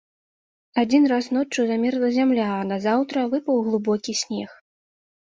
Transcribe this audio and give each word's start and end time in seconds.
Адзін 0.83 1.03
раз 1.11 1.25
ноччу 1.35 1.65
замерзла 1.71 2.09
зямля, 2.15 2.47
а 2.53 2.63
назаўтра 2.71 3.25
выпаў 3.35 3.61
глыбокі 3.67 4.17
снег. 4.23 4.49